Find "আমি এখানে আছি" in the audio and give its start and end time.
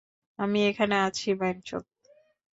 0.39-1.29